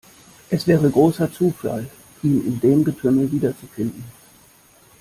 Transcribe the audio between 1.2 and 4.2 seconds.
Zufall, ihn in dem Getümmel wiederzufinden.